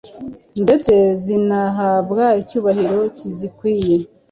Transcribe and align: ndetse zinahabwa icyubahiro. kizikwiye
ndetse 0.63 0.91
zinahabwa 1.23 2.25
icyubahiro. 2.41 2.99
kizikwiye 3.15 3.95